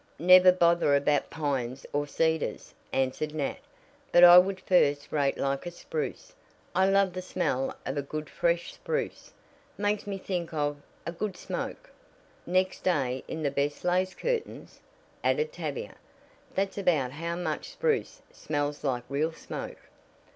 [0.17, 3.59] "Never bother about pines or cedars," answered Nat,
[4.11, 6.33] "but I would first rate like a spruce
[6.73, 9.31] I love the smell of a good fresh spruce.
[9.77, 11.91] Makes me think of a good smoke!"
[12.47, 14.79] "Next day in the best lace curtains,"
[15.23, 15.97] added Tavia.
[16.55, 19.77] "That's about how much spruce smells like real smoke."